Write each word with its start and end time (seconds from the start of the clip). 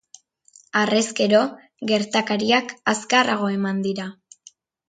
Harrezkero, 0.79 1.41
gertakariak 1.91 2.75
azkarrago 2.95 3.55
eman 3.61 3.89
dira. 3.89 4.09